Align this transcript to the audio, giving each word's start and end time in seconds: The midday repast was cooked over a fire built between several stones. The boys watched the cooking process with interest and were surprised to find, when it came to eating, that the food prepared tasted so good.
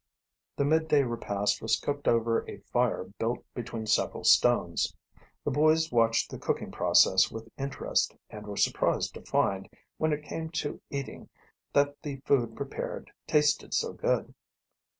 The 0.55 0.65
midday 0.65 1.03
repast 1.03 1.61
was 1.61 1.79
cooked 1.79 2.07
over 2.07 2.43
a 2.49 2.57
fire 2.61 3.03
built 3.19 3.45
between 3.53 3.85
several 3.85 4.23
stones. 4.23 4.95
The 5.45 5.51
boys 5.51 5.91
watched 5.91 6.31
the 6.31 6.39
cooking 6.39 6.71
process 6.71 7.29
with 7.29 7.47
interest 7.55 8.15
and 8.31 8.47
were 8.47 8.57
surprised 8.57 9.13
to 9.13 9.21
find, 9.21 9.69
when 9.99 10.11
it 10.11 10.23
came 10.25 10.49
to 10.53 10.81
eating, 10.89 11.29
that 11.73 12.01
the 12.01 12.15
food 12.25 12.55
prepared 12.55 13.11
tasted 13.27 13.75
so 13.75 13.93
good. 13.93 14.33